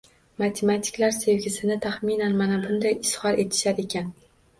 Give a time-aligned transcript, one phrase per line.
[0.43, 4.09] Matematiklar sevgisini taxminan mana bunday izhor etishar ekan